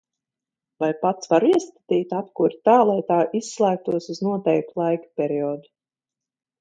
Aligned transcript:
Vai 0.83 0.87
pats 1.01 1.29
varu 1.33 1.51
iestatīt 1.57 2.15
apkuri 2.21 2.59
tā, 2.69 2.77
lai 2.93 2.97
tā 3.11 3.17
izslēgtos 3.41 4.09
uz 4.15 4.23
noteiktu 4.29 4.83
laika 4.85 5.13
periodu? 5.23 5.71